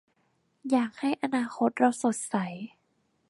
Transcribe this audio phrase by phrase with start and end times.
[0.71, 2.35] อยากให้อนาคตเราสดใส